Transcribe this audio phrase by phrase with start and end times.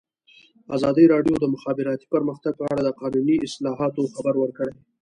[0.75, 4.73] ازادي راډیو د د مخابراتو پرمختګ په اړه د قانوني اصلاحاتو خبر ورکړی.